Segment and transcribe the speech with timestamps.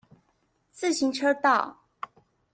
[0.71, 1.77] 自行車道